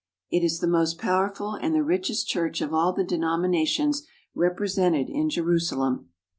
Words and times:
It 0.31 0.43
is 0.43 0.61
the 0.61 0.67
most 0.67 0.97
powerful 0.97 1.53
and 1.53 1.75
the 1.75 1.83
richest 1.83 2.27
church 2.27 2.59
of 2.59 2.73
all 2.73 2.91
the 2.91 3.03
denominations 3.03 4.07
represented 4.33 5.11
in 5.11 5.29
Jerusalem. 5.29 6.09